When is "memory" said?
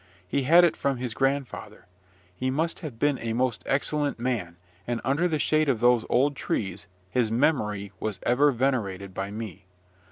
7.31-7.91